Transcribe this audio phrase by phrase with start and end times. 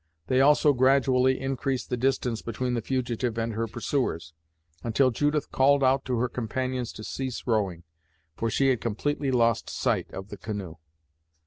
[0.25, 4.33] They also gradually increased the distance between the fugitive and her pursuers,
[4.83, 7.83] until Judith called out to her companions to cease rowing,
[8.35, 10.77] for she had completely lost sight of the canoe.